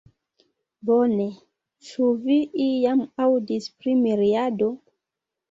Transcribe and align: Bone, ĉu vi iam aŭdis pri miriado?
Bone, 0.89 1.27
ĉu 1.89 2.07
vi 2.23 2.39
iam 2.69 3.05
aŭdis 3.27 3.69
pri 3.77 3.95
miriado? 4.01 4.73